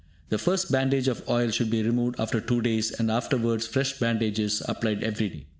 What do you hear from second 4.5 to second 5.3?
applied every